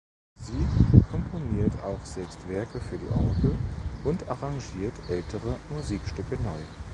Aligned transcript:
Sie 0.39 0.65
komponiert 1.11 1.73
auch 1.83 2.03
selbst 2.03 2.39
Werke 2.49 2.79
für 2.79 2.97
die 2.97 3.05
Orgel 3.09 3.55
und 4.03 4.27
arrangiert 4.27 4.95
ältere 5.09 5.57
Musikstücke 5.69 6.41
neu. 6.41 6.59